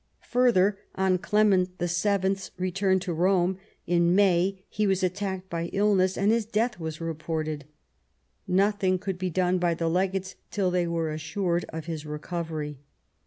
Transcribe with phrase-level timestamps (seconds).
[0.29, 6.31] Further, on Clement VIL's return to Bome in May he was attacked by iUness, and
[6.31, 7.65] his death was reported.
[8.47, 12.79] Nothing could be done by the legates till they were assured of his recovery.